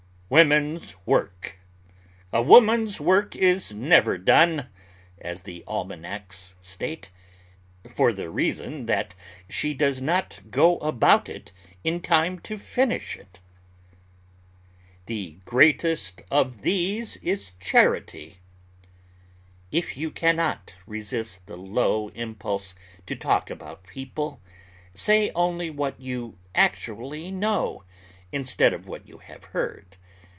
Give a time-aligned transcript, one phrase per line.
[0.33, 1.57] WOMAN'S WORK
[2.31, 4.69] A woman's work is never done,
[5.19, 7.09] as the almanacs state,
[7.93, 9.13] for the reason that
[9.49, 11.51] she does not go about it
[11.83, 13.41] in time to finish it.
[15.05, 18.37] THE GREATEST OF THESE IS CHARITY
[19.69, 22.73] If you can not resist the low impulse
[23.05, 24.39] to talk about people,
[24.93, 27.83] say only what you actually know,
[28.31, 29.97] instead of what you have heard.